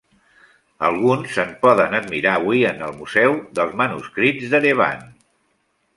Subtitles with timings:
[0.87, 5.07] Alguns se'n poden admirar avui en el Museu dels Manuscrits d'Erevan.